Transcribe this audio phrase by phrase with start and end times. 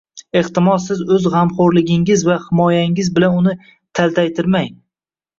[0.39, 3.53] ehtimol siz o‘z g‘amxo‘rligingiz va himoyangiz bilan uni
[4.01, 4.73] taltaytirmang.